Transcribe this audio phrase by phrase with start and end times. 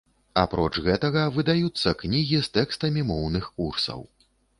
[0.43, 4.01] Апроч гэтага, выдаюцца кнігі з тэкстамі моўных курсаў.